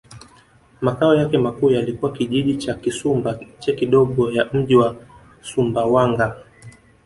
[0.81, 4.95] Makao yake makuu yalikuwa Kijiji cha Kisumba nje kidogo ya mji wa
[5.41, 6.35] Sumbawanga